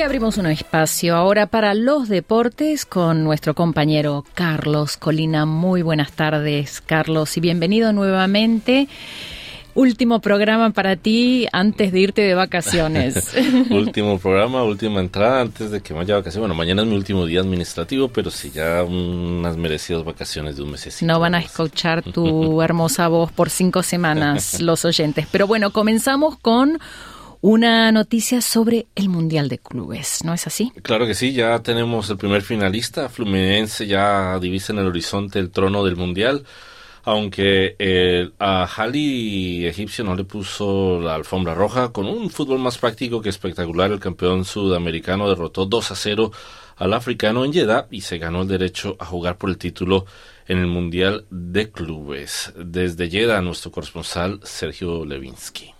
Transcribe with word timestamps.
Y 0.00 0.02
abrimos 0.02 0.38
un 0.38 0.46
espacio 0.46 1.14
ahora 1.14 1.44
para 1.44 1.74
los 1.74 2.08
deportes 2.08 2.86
con 2.86 3.22
nuestro 3.22 3.54
compañero 3.54 4.24
Carlos 4.32 4.96
Colina. 4.96 5.44
Muy 5.44 5.82
buenas 5.82 6.12
tardes, 6.12 6.80
Carlos, 6.80 7.36
y 7.36 7.40
bienvenido 7.40 7.92
nuevamente. 7.92 8.88
Último 9.74 10.20
programa 10.20 10.70
para 10.70 10.96
ti 10.96 11.46
antes 11.52 11.92
de 11.92 12.00
irte 12.00 12.22
de 12.22 12.32
vacaciones. 12.32 13.36
último 13.70 14.18
programa, 14.18 14.62
última 14.62 15.00
entrada 15.00 15.42
antes 15.42 15.70
de 15.70 15.82
que 15.82 15.92
vaya 15.92 16.14
de 16.14 16.20
vacaciones. 16.20 16.48
Bueno, 16.48 16.54
mañana 16.54 16.80
es 16.80 16.88
mi 16.88 16.96
último 16.96 17.26
día 17.26 17.40
administrativo, 17.40 18.08
pero 18.08 18.30
sí 18.30 18.50
ya 18.50 18.82
unas 18.82 19.58
merecidas 19.58 20.02
vacaciones 20.02 20.56
de 20.56 20.62
un 20.62 20.70
mes. 20.70 21.02
No 21.02 21.20
van 21.20 21.34
a 21.34 21.40
escuchar 21.40 22.02
tu 22.04 22.62
hermosa 22.62 23.08
voz 23.08 23.32
por 23.32 23.50
cinco 23.50 23.82
semanas 23.82 24.62
los 24.62 24.82
oyentes. 24.86 25.26
Pero 25.30 25.46
bueno, 25.46 25.72
comenzamos 25.72 26.38
con 26.38 26.78
una 27.40 27.90
noticia 27.92 28.42
sobre 28.42 28.86
el 28.94 29.08
Mundial 29.08 29.48
de 29.48 29.58
Clubes, 29.58 30.24
¿no 30.24 30.34
es 30.34 30.46
así? 30.46 30.72
Claro 30.82 31.06
que 31.06 31.14
sí, 31.14 31.32
ya 31.32 31.58
tenemos 31.60 32.10
el 32.10 32.18
primer 32.18 32.42
finalista, 32.42 33.08
Fluminense 33.08 33.86
ya 33.86 34.38
divisa 34.38 34.72
en 34.72 34.80
el 34.80 34.86
horizonte 34.86 35.38
el 35.38 35.50
trono 35.50 35.84
del 35.84 35.96
Mundial, 35.96 36.44
aunque 37.02 37.76
el, 37.78 38.34
a 38.38 38.66
Hali 38.66 39.66
egipcio 39.66 40.04
no 40.04 40.14
le 40.14 40.24
puso 40.24 41.00
la 41.00 41.14
alfombra 41.14 41.54
roja, 41.54 41.92
con 41.92 42.06
un 42.06 42.28
fútbol 42.28 42.58
más 42.58 42.76
práctico 42.76 43.22
que 43.22 43.30
espectacular, 43.30 43.90
el 43.90 44.00
campeón 44.00 44.44
sudamericano 44.44 45.28
derrotó 45.28 45.64
2 45.64 45.90
a 45.90 45.96
0 45.96 46.32
al 46.76 46.92
africano 46.92 47.44
en 47.44 47.52
Jeddah 47.52 47.88
y 47.90 48.02
se 48.02 48.18
ganó 48.18 48.42
el 48.42 48.48
derecho 48.48 48.96
a 48.98 49.06
jugar 49.06 49.38
por 49.38 49.50
el 49.50 49.58
título 49.58 50.06
en 50.46 50.58
el 50.58 50.66
Mundial 50.66 51.26
de 51.30 51.70
Clubes. 51.70 52.52
Desde 52.56 53.08
Jeddah, 53.08 53.40
nuestro 53.40 53.70
corresponsal 53.70 54.40
Sergio 54.42 55.04
Levinsky. 55.04 55.79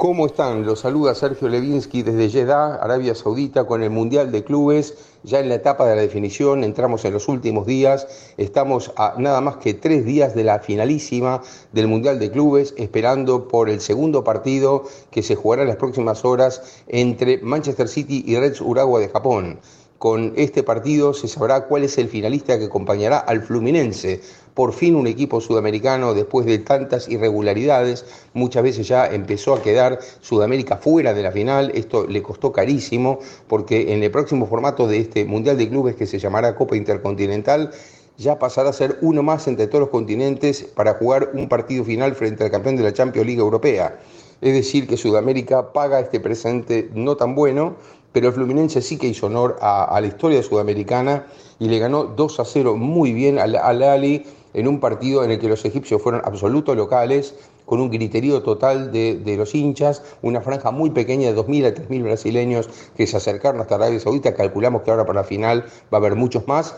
¿Cómo 0.00 0.24
están? 0.24 0.64
Los 0.64 0.80
saluda 0.80 1.14
Sergio 1.14 1.46
Levinsky 1.46 2.02
desde 2.02 2.30
Jeddah, 2.30 2.76
Arabia 2.76 3.14
Saudita, 3.14 3.66
con 3.66 3.82
el 3.82 3.90
Mundial 3.90 4.32
de 4.32 4.42
Clubes. 4.42 4.94
Ya 5.24 5.40
en 5.40 5.50
la 5.50 5.56
etapa 5.56 5.86
de 5.86 5.94
la 5.94 6.00
definición, 6.00 6.64
entramos 6.64 7.04
en 7.04 7.12
los 7.12 7.28
últimos 7.28 7.66
días. 7.66 8.32
Estamos 8.38 8.92
a 8.96 9.16
nada 9.18 9.42
más 9.42 9.58
que 9.58 9.74
tres 9.74 10.06
días 10.06 10.34
de 10.34 10.42
la 10.42 10.60
finalísima 10.60 11.42
del 11.72 11.86
Mundial 11.86 12.18
de 12.18 12.30
Clubes, 12.30 12.72
esperando 12.78 13.46
por 13.46 13.68
el 13.68 13.82
segundo 13.82 14.24
partido 14.24 14.84
que 15.10 15.22
se 15.22 15.34
jugará 15.34 15.62
en 15.62 15.68
las 15.68 15.76
próximas 15.76 16.24
horas 16.24 16.82
entre 16.88 17.36
Manchester 17.42 17.86
City 17.86 18.24
y 18.26 18.38
Reds 18.38 18.62
Urawa 18.62 19.00
de 19.00 19.10
Japón. 19.10 19.60
Con 20.00 20.32
este 20.36 20.62
partido 20.62 21.12
se 21.12 21.28
sabrá 21.28 21.66
cuál 21.66 21.84
es 21.84 21.98
el 21.98 22.08
finalista 22.08 22.58
que 22.58 22.64
acompañará 22.64 23.18
al 23.18 23.42
Fluminense. 23.42 24.22
Por 24.54 24.72
fin 24.72 24.96
un 24.96 25.06
equipo 25.06 25.40
sudamericano, 25.40 26.14
después 26.14 26.46
de 26.46 26.58
tantas 26.58 27.08
irregularidades, 27.08 28.04
muchas 28.34 28.62
veces 28.62 28.88
ya 28.88 29.06
empezó 29.06 29.54
a 29.54 29.62
quedar 29.62 29.98
Sudamérica 30.20 30.76
fuera 30.76 31.14
de 31.14 31.22
la 31.22 31.32
final. 31.32 31.70
Esto 31.74 32.06
le 32.06 32.22
costó 32.22 32.52
carísimo 32.52 33.20
porque 33.48 33.92
en 33.92 34.02
el 34.02 34.10
próximo 34.10 34.46
formato 34.46 34.86
de 34.86 34.98
este 34.98 35.24
Mundial 35.24 35.56
de 35.56 35.68
Clubes 35.68 35.96
que 35.96 36.06
se 36.06 36.18
llamará 36.18 36.54
Copa 36.54 36.76
Intercontinental, 36.76 37.70
ya 38.16 38.38
pasará 38.38 38.70
a 38.70 38.72
ser 38.74 38.98
uno 39.00 39.22
más 39.22 39.48
entre 39.48 39.66
todos 39.66 39.80
los 39.80 39.88
continentes 39.90 40.62
para 40.62 40.94
jugar 40.94 41.30
un 41.32 41.48
partido 41.48 41.84
final 41.84 42.14
frente 42.14 42.44
al 42.44 42.50
campeón 42.50 42.76
de 42.76 42.82
la 42.82 42.92
Champions 42.92 43.26
League 43.26 43.40
Europea. 43.40 43.98
Es 44.42 44.54
decir, 44.54 44.86
que 44.86 44.96
Sudamérica 44.96 45.72
paga 45.72 46.00
este 46.00 46.20
presente 46.20 46.90
no 46.94 47.16
tan 47.16 47.34
bueno 47.34 47.76
pero 48.12 48.28
el 48.28 48.34
Fluminense 48.34 48.82
sí 48.82 48.98
que 48.98 49.08
hizo 49.08 49.26
honor 49.26 49.56
a, 49.60 49.98
la 50.00 50.06
historia 50.06 50.42
sudamericana 50.42 51.26
y 51.58 51.68
le 51.68 51.78
ganó 51.78 52.04
2 52.04 52.40
a 52.40 52.44
0 52.44 52.76
muy 52.76 53.12
bien 53.12 53.38
al, 53.38 53.54
Ali 53.56 54.24
en 54.54 54.68
un 54.68 54.80
partido 54.80 55.24
en 55.24 55.30
el 55.30 55.38
que 55.38 55.48
los 55.48 55.64
egipcios 55.64 56.02
fueron 56.02 56.22
absolutos 56.24 56.76
locales, 56.76 57.34
con 57.66 57.80
un 57.80 57.90
griterío 57.90 58.42
total 58.42 58.90
de, 58.90 59.34
los 59.36 59.54
hinchas, 59.54 60.02
una 60.22 60.40
franja 60.40 60.72
muy 60.72 60.90
pequeña 60.90 61.32
de 61.32 61.36
2.000 61.36 61.66
a 61.66 61.74
3.000 61.74 62.02
brasileños 62.02 62.68
que 62.96 63.06
se 63.06 63.16
acercaron 63.16 63.60
hasta 63.60 63.76
Arabia 63.76 64.00
Saudita, 64.00 64.34
calculamos 64.34 64.82
que 64.82 64.90
ahora 64.90 65.06
para 65.06 65.20
la 65.20 65.24
final 65.24 65.64
va 65.92 65.98
a 65.98 66.00
haber 66.00 66.16
muchos 66.16 66.48
más, 66.48 66.74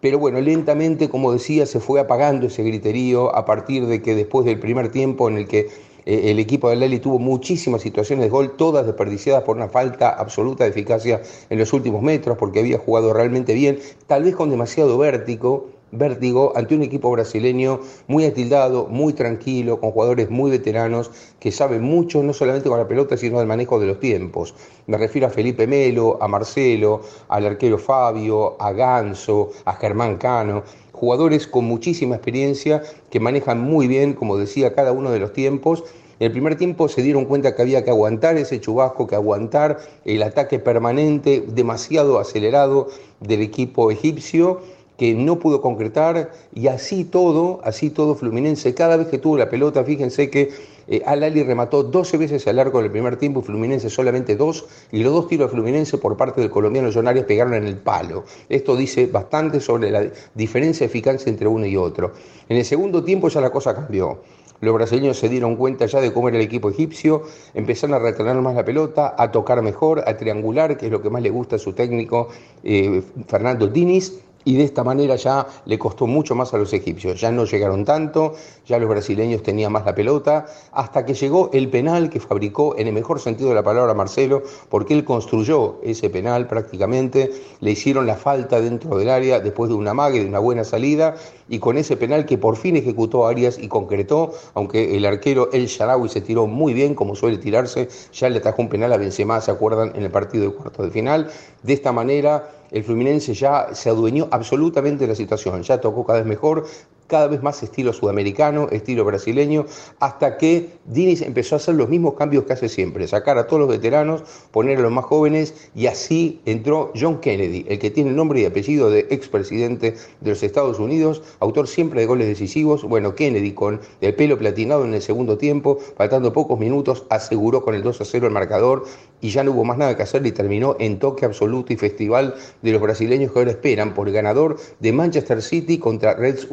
pero 0.00 0.18
bueno, 0.18 0.40
lentamente, 0.40 1.08
como 1.08 1.32
decía, 1.32 1.66
se 1.66 1.80
fue 1.80 2.00
apagando 2.00 2.48
ese 2.48 2.62
griterío 2.62 3.34
a 3.34 3.44
partir 3.44 3.86
de 3.86 4.02
que 4.02 4.14
después 4.14 4.44
del 4.44 4.58
primer 4.58 4.90
tiempo 4.90 5.28
en 5.28 5.38
el 5.38 5.48
que 5.48 5.70
eh, 6.04 6.30
el 6.30 6.38
equipo 6.38 6.68
de 6.68 6.76
Lali 6.76 6.98
tuvo 6.98 7.18
muchísimas 7.18 7.80
situaciones 7.80 8.26
de 8.26 8.30
gol, 8.30 8.56
todas 8.56 8.84
desperdiciadas 8.84 9.44
por 9.44 9.56
una 9.56 9.68
falta 9.68 10.10
absoluta 10.10 10.64
de 10.64 10.70
eficacia 10.70 11.22
en 11.48 11.58
los 11.58 11.72
últimos 11.72 12.02
metros, 12.02 12.36
porque 12.36 12.60
había 12.60 12.78
jugado 12.78 13.12
realmente 13.12 13.54
bien, 13.54 13.78
tal 14.06 14.24
vez 14.24 14.34
con 14.34 14.50
demasiado 14.50 14.98
vértigo, 14.98 15.70
vértigo 15.96 16.52
ante 16.56 16.74
un 16.74 16.82
equipo 16.82 17.10
brasileño 17.10 17.80
muy 18.06 18.24
atildado, 18.24 18.86
muy 18.86 19.12
tranquilo, 19.12 19.80
con 19.80 19.92
jugadores 19.92 20.30
muy 20.30 20.50
veteranos 20.50 21.10
que 21.40 21.52
saben 21.52 21.82
mucho, 21.82 22.22
no 22.22 22.32
solamente 22.32 22.68
con 22.68 22.78
la 22.78 22.88
pelota, 22.88 23.16
sino 23.16 23.38
del 23.38 23.48
manejo 23.48 23.80
de 23.80 23.86
los 23.86 24.00
tiempos. 24.00 24.54
Me 24.86 24.98
refiero 24.98 25.26
a 25.26 25.30
Felipe 25.30 25.66
Melo, 25.66 26.18
a 26.20 26.28
Marcelo, 26.28 27.02
al 27.28 27.46
arquero 27.46 27.78
Fabio, 27.78 28.56
a 28.60 28.72
Ganso, 28.72 29.50
a 29.64 29.74
Germán 29.74 30.16
Cano 30.16 30.62
jugadores 30.94 31.46
con 31.46 31.64
muchísima 31.66 32.14
experiencia 32.14 32.82
que 33.10 33.20
manejan 33.20 33.60
muy 33.60 33.88
bien, 33.88 34.14
como 34.14 34.38
decía, 34.38 34.74
cada 34.74 34.92
uno 34.92 35.10
de 35.10 35.18
los 35.18 35.32
tiempos. 35.32 35.84
En 36.20 36.26
el 36.26 36.32
primer 36.32 36.56
tiempo 36.56 36.88
se 36.88 37.02
dieron 37.02 37.24
cuenta 37.24 37.54
que 37.54 37.62
había 37.62 37.84
que 37.84 37.90
aguantar 37.90 38.36
ese 38.38 38.60
chubasco, 38.60 39.06
que 39.06 39.16
aguantar 39.16 39.80
el 40.04 40.22
ataque 40.22 40.60
permanente, 40.60 41.44
demasiado 41.46 42.20
acelerado 42.20 42.88
del 43.20 43.42
equipo 43.42 43.90
egipcio 43.90 44.60
que 44.96 45.14
no 45.14 45.38
pudo 45.38 45.60
concretar 45.60 46.30
y 46.54 46.68
así 46.68 47.04
todo, 47.04 47.60
así 47.64 47.90
todo 47.90 48.14
Fluminense, 48.14 48.74
cada 48.74 48.96
vez 48.96 49.08
que 49.08 49.18
tuvo 49.18 49.36
la 49.36 49.48
pelota, 49.48 49.84
fíjense 49.84 50.30
que 50.30 50.50
eh, 50.86 51.02
Al-Ali 51.04 51.42
remató 51.42 51.82
12 51.82 52.16
veces 52.18 52.46
al 52.46 52.58
arco 52.58 52.78
en 52.78 52.86
el 52.86 52.90
primer 52.90 53.16
tiempo 53.16 53.40
y 53.40 53.42
Fluminense 53.42 53.90
solamente 53.90 54.36
dos, 54.36 54.66
y 54.92 55.02
los 55.02 55.12
dos 55.12 55.28
tiros 55.28 55.48
de 55.48 55.56
Fluminense 55.56 55.98
por 55.98 56.16
parte 56.16 56.40
del 56.40 56.50
colombiano 56.50 56.90
John 56.92 57.06
pegaron 57.26 57.54
en 57.54 57.66
el 57.66 57.76
palo. 57.76 58.24
Esto 58.48 58.76
dice 58.76 59.06
bastante 59.06 59.60
sobre 59.60 59.90
la 59.90 60.06
diferencia 60.34 60.86
de 60.86 60.90
eficacia 60.90 61.30
entre 61.30 61.48
uno 61.48 61.66
y 61.66 61.76
otro. 61.76 62.12
En 62.48 62.56
el 62.56 62.64
segundo 62.64 63.02
tiempo 63.02 63.28
ya 63.28 63.40
la 63.40 63.50
cosa 63.50 63.74
cambió. 63.74 64.20
Los 64.60 64.74
brasileños 64.74 65.18
se 65.18 65.28
dieron 65.28 65.56
cuenta 65.56 65.84
ya 65.86 66.00
de 66.00 66.12
cómo 66.12 66.28
era 66.28 66.38
el 66.38 66.44
equipo 66.44 66.70
egipcio, 66.70 67.24
empezaron 67.52 67.94
a 67.94 67.98
retener 67.98 68.36
más 68.36 68.54
la 68.54 68.64
pelota, 68.64 69.14
a 69.18 69.30
tocar 69.30 69.60
mejor, 69.62 70.02
a 70.06 70.16
triangular, 70.16 70.76
que 70.78 70.86
es 70.86 70.92
lo 70.92 71.02
que 71.02 71.10
más 71.10 71.22
le 71.22 71.30
gusta 71.30 71.56
a 71.56 71.58
su 71.58 71.72
técnico 71.72 72.28
eh, 72.62 73.02
Fernando 73.26 73.66
Diniz, 73.66 74.20
y 74.44 74.56
de 74.56 74.64
esta 74.64 74.84
manera 74.84 75.16
ya 75.16 75.46
le 75.64 75.78
costó 75.78 76.06
mucho 76.06 76.34
más 76.34 76.52
a 76.54 76.58
los 76.58 76.72
egipcios. 76.72 77.20
Ya 77.20 77.30
no 77.30 77.44
llegaron 77.44 77.84
tanto, 77.84 78.34
ya 78.66 78.78
los 78.78 78.88
brasileños 78.88 79.42
tenían 79.42 79.72
más 79.72 79.84
la 79.84 79.94
pelota, 79.94 80.46
hasta 80.72 81.04
que 81.04 81.14
llegó 81.14 81.50
el 81.52 81.68
penal 81.70 82.10
que 82.10 82.20
fabricó 82.20 82.76
en 82.78 82.86
el 82.88 82.92
mejor 82.92 83.20
sentido 83.20 83.48
de 83.50 83.54
la 83.54 83.62
palabra 83.62 83.94
Marcelo, 83.94 84.42
porque 84.68 84.94
él 84.94 85.04
construyó 85.04 85.80
ese 85.82 86.10
penal 86.10 86.46
prácticamente, 86.46 87.32
le 87.60 87.70
hicieron 87.70 88.06
la 88.06 88.16
falta 88.16 88.60
dentro 88.60 88.96
del 88.98 89.10
área 89.10 89.40
después 89.40 89.68
de 89.68 89.74
una 89.74 89.94
mague, 89.94 90.20
de 90.20 90.26
una 90.26 90.38
buena 90.38 90.64
salida, 90.64 91.16
y 91.48 91.58
con 91.58 91.76
ese 91.76 91.96
penal 91.96 92.24
que 92.24 92.38
por 92.38 92.56
fin 92.56 92.76
ejecutó 92.76 93.26
Arias 93.26 93.58
y 93.58 93.68
concretó, 93.68 94.32
aunque 94.54 94.96
el 94.96 95.04
arquero 95.04 95.50
El 95.52 95.66
Sharawi 95.66 96.08
se 96.08 96.20
tiró 96.20 96.46
muy 96.46 96.72
bien, 96.74 96.94
como 96.94 97.14
suele 97.14 97.38
tirarse, 97.38 97.88
ya 98.12 98.28
le 98.28 98.38
atajó 98.38 98.62
un 98.62 98.68
penal 98.68 98.92
a 98.92 98.96
Benzema, 98.96 99.40
¿se 99.40 99.50
acuerdan? 99.50 99.92
En 99.94 100.02
el 100.02 100.10
partido 100.10 100.44
de 100.44 100.54
cuartos 100.54 100.86
de 100.86 100.90
final. 100.90 101.30
De 101.62 101.72
esta 101.72 101.92
manera 101.92 102.50
el 102.74 102.82
Fluminense 102.82 103.34
ya 103.34 103.72
se 103.72 103.88
adueñó 103.88 104.26
absolutamente 104.32 105.04
de 105.04 105.08
la 105.08 105.14
situación, 105.14 105.62
ya 105.62 105.80
tocó 105.80 106.04
cada 106.04 106.18
vez 106.18 106.26
mejor, 106.26 106.66
cada 107.06 107.28
vez 107.28 107.42
más 107.42 107.62
estilo 107.62 107.92
sudamericano, 107.92 108.68
estilo 108.70 109.04
brasileño, 109.04 109.66
hasta 110.00 110.38
que 110.38 110.78
Diniz 110.84 111.22
empezó 111.22 111.54
a 111.54 111.58
hacer 111.58 111.74
los 111.74 111.88
mismos 111.88 112.14
cambios 112.14 112.44
que 112.44 112.52
hace 112.52 112.68
siempre, 112.68 113.06
sacar 113.06 113.38
a 113.38 113.46
todos 113.46 113.60
los 113.60 113.68
veteranos, 113.68 114.22
poner 114.50 114.78
a 114.78 114.82
los 114.82 114.92
más 114.92 115.04
jóvenes, 115.04 115.70
y 115.74 115.86
así 115.86 116.40
entró 116.44 116.92
John 116.98 117.20
Kennedy, 117.20 117.64
el 117.68 117.78
que 117.78 117.90
tiene 117.90 118.10
el 118.10 118.16
nombre 118.16 118.40
y 118.40 118.44
apellido 118.44 118.90
de 118.90 119.06
expresidente 119.10 119.94
de 120.20 120.30
los 120.30 120.42
Estados 120.42 120.78
Unidos, 120.78 121.22
autor 121.40 121.68
siempre 121.68 122.00
de 122.00 122.06
goles 122.06 122.26
decisivos. 122.26 122.84
Bueno, 122.84 123.14
Kennedy 123.14 123.52
con 123.52 123.80
el 124.00 124.14
pelo 124.14 124.38
platinado 124.38 124.84
en 124.84 124.94
el 124.94 125.02
segundo 125.02 125.38
tiempo, 125.38 125.78
faltando 125.96 126.32
pocos 126.32 126.58
minutos, 126.58 127.04
aseguró 127.10 127.62
con 127.62 127.74
el 127.74 127.82
2 127.82 128.00
a 128.00 128.04
0 128.04 128.26
el 128.26 128.32
marcador 128.32 128.84
y 129.20 129.30
ya 129.30 129.42
no 129.42 129.52
hubo 129.52 129.64
más 129.64 129.78
nada 129.78 129.96
que 129.96 130.02
hacer 130.02 130.26
y 130.26 130.32
terminó 130.32 130.76
en 130.78 130.98
toque 130.98 131.24
absoluto 131.24 131.72
y 131.72 131.76
festival 131.76 132.34
de 132.62 132.72
los 132.72 132.80
brasileños 132.80 133.32
que 133.32 133.38
ahora 133.38 133.52
esperan 133.52 133.94
por 133.94 134.08
el 134.08 134.14
ganador 134.14 134.56
de 134.80 134.92
Manchester 134.92 135.40
City 135.40 135.78
contra 135.78 136.14
Reds 136.14 136.46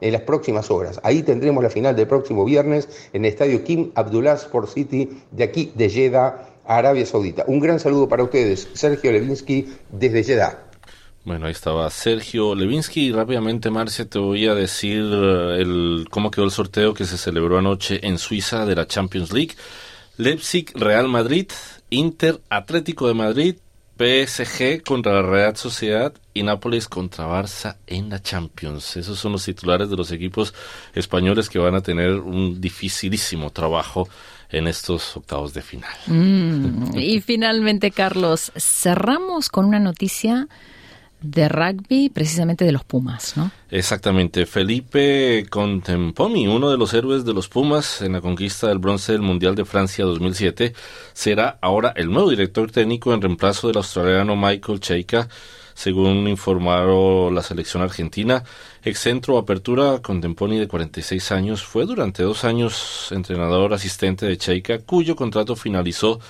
En 0.00 0.12
las 0.12 0.22
próximas 0.22 0.70
horas. 0.70 1.00
Ahí 1.02 1.22
tendremos 1.22 1.62
la 1.62 1.70
final 1.70 1.96
del 1.96 2.06
próximo 2.06 2.44
viernes 2.44 2.88
en 3.12 3.24
el 3.24 3.32
estadio 3.32 3.64
Kim 3.64 3.90
Abdullah 3.94 4.34
Sport 4.34 4.68
City 4.68 5.08
de 5.30 5.44
aquí 5.44 5.72
de 5.74 5.88
Jeddah, 5.88 6.48
Arabia 6.64 7.06
Saudita. 7.06 7.44
Un 7.46 7.60
gran 7.60 7.78
saludo 7.80 8.08
para 8.08 8.22
ustedes, 8.22 8.68
Sergio 8.74 9.12
Levinsky 9.12 9.68
desde 9.90 10.24
Jeddah. 10.24 10.72
Bueno, 11.24 11.46
ahí 11.46 11.52
estaba 11.52 11.88
Sergio 11.90 12.54
Levinsky. 12.54 13.08
Y 13.08 13.12
rápidamente, 13.12 13.70
Marcia, 13.70 14.04
te 14.04 14.18
voy 14.18 14.48
a 14.48 14.54
decir 14.54 15.04
eh, 15.04 15.60
el, 15.60 16.06
cómo 16.10 16.30
quedó 16.30 16.44
el 16.44 16.50
sorteo 16.50 16.94
que 16.94 17.04
se 17.04 17.16
celebró 17.16 17.58
anoche 17.58 18.04
en 18.06 18.18
Suiza 18.18 18.66
de 18.66 18.74
la 18.74 18.86
Champions 18.86 19.32
League. 19.32 19.54
Leipzig, 20.16 20.72
Real 20.74 21.08
Madrid, 21.08 21.50
Inter, 21.90 22.40
Atlético 22.50 23.06
de 23.06 23.14
Madrid, 23.14 23.56
PSG 24.02 24.82
contra 24.82 25.12
la 25.12 25.22
Real 25.22 25.56
Sociedad 25.56 26.12
y 26.34 26.42
Nápoles 26.42 26.88
contra 26.88 27.28
Barça 27.28 27.76
en 27.86 28.10
la 28.10 28.20
Champions. 28.20 28.96
Esos 28.96 29.16
son 29.16 29.30
los 29.30 29.44
titulares 29.44 29.90
de 29.90 29.96
los 29.96 30.10
equipos 30.10 30.54
españoles 30.92 31.48
que 31.48 31.60
van 31.60 31.76
a 31.76 31.82
tener 31.82 32.14
un 32.14 32.60
dificilísimo 32.60 33.50
trabajo 33.50 34.08
en 34.50 34.66
estos 34.66 35.16
octavos 35.16 35.54
de 35.54 35.62
final. 35.62 35.92
Mm, 36.06 36.98
y 36.98 37.20
finalmente, 37.20 37.92
Carlos, 37.92 38.50
cerramos 38.56 39.48
con 39.48 39.66
una 39.66 39.78
noticia 39.78 40.48
de 41.22 41.48
rugby, 41.48 42.08
precisamente 42.08 42.64
de 42.64 42.72
los 42.72 42.84
Pumas, 42.84 43.36
¿no? 43.36 43.50
Exactamente. 43.70 44.46
Felipe 44.46 45.46
Contempomi, 45.48 46.46
uno 46.46 46.70
de 46.70 46.76
los 46.76 46.92
héroes 46.94 47.24
de 47.24 47.32
los 47.32 47.48
Pumas 47.48 48.02
en 48.02 48.12
la 48.12 48.20
conquista 48.20 48.68
del 48.68 48.78
bronce 48.78 49.12
del 49.12 49.22
Mundial 49.22 49.54
de 49.54 49.64
Francia 49.64 50.04
2007, 50.04 50.74
será 51.12 51.58
ahora 51.60 51.92
el 51.96 52.10
nuevo 52.10 52.30
director 52.30 52.70
técnico 52.70 53.14
en 53.14 53.22
reemplazo 53.22 53.68
del 53.68 53.78
australiano 53.78 54.36
Michael 54.36 54.80
Cheika, 54.80 55.28
según 55.74 56.28
informaron 56.28 57.34
la 57.34 57.42
selección 57.42 57.82
argentina. 57.82 58.44
Excentro 58.82 59.38
Apertura 59.38 60.00
Contemponi 60.02 60.58
de 60.58 60.68
46 60.68 61.32
años 61.32 61.62
fue 61.62 61.86
durante 61.86 62.22
dos 62.22 62.44
años 62.44 63.08
entrenador 63.10 63.72
asistente 63.72 64.26
de 64.26 64.36
Cheika, 64.36 64.80
cuyo 64.80 65.16
contrato 65.16 65.56
finalizó 65.56 66.20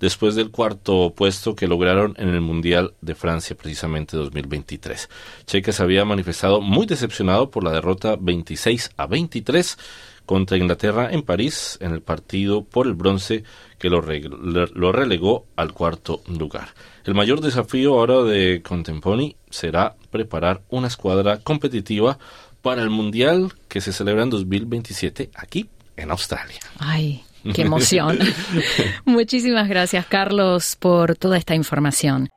después 0.00 0.34
del 0.34 0.50
cuarto 0.50 1.12
puesto 1.14 1.54
que 1.54 1.68
lograron 1.68 2.14
en 2.18 2.30
el 2.30 2.40
Mundial 2.40 2.94
de 3.00 3.14
Francia 3.14 3.56
precisamente 3.56 4.16
2023. 4.16 5.08
Checa 5.46 5.72
se 5.72 5.82
había 5.82 6.04
manifestado 6.04 6.60
muy 6.60 6.86
decepcionado 6.86 7.50
por 7.50 7.62
la 7.62 7.72
derrota 7.72 8.16
26 8.18 8.92
a 8.96 9.06
23 9.06 9.78
contra 10.26 10.56
Inglaterra 10.56 11.10
en 11.10 11.22
París 11.22 11.76
en 11.80 11.92
el 11.92 12.02
partido 12.02 12.64
por 12.64 12.86
el 12.86 12.94
bronce 12.94 13.44
que 13.78 13.90
lo, 13.90 14.00
lo 14.00 14.92
relegó 14.92 15.46
al 15.56 15.72
cuarto 15.72 16.22
lugar. 16.26 16.68
El 17.04 17.14
mayor 17.14 17.40
desafío 17.40 17.94
ahora 17.94 18.22
de 18.22 18.62
Contemponi 18.62 19.36
será 19.50 19.96
preparar 20.10 20.62
una 20.68 20.86
escuadra 20.86 21.38
competitiva 21.38 22.18
para 22.62 22.82
el 22.82 22.90
Mundial 22.90 23.52
que 23.68 23.80
se 23.80 23.92
celebra 23.92 24.22
en 24.22 24.30
2027 24.30 25.30
aquí 25.34 25.68
en 25.96 26.10
Australia. 26.10 26.60
Ay, 26.78 27.24
Qué 27.54 27.62
emoción. 27.62 28.18
Muchísimas 29.04 29.68
gracias, 29.68 30.06
Carlos, 30.06 30.76
por 30.78 31.16
toda 31.16 31.36
esta 31.36 31.54
información. 31.54 32.28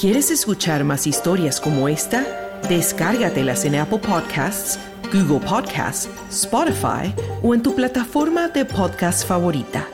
¿Quieres 0.00 0.30
escuchar 0.30 0.82
más 0.84 1.06
historias 1.06 1.60
como 1.60 1.86
esta? 1.86 2.24
Descárgatelas 2.68 3.64
en 3.66 3.74
Apple 3.74 3.98
Podcasts, 3.98 4.78
Google 5.12 5.46
Podcasts, 5.46 6.08
Spotify 6.30 7.12
o 7.42 7.54
en 7.54 7.62
tu 7.62 7.74
plataforma 7.74 8.48
de 8.48 8.64
podcast 8.64 9.26
favorita. 9.26 9.86